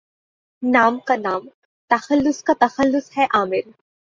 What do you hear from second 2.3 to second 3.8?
কা তাখাল্লুস হ্যায় আমির